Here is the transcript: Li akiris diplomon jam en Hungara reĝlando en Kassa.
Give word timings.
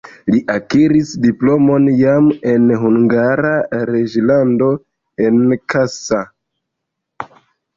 Li 0.33 0.37
akiris 0.51 1.09
diplomon 1.25 1.85
jam 1.99 2.31
en 2.53 2.65
Hungara 2.85 3.53
reĝlando 3.91 4.71
en 5.29 5.39
Kassa. 5.75 6.25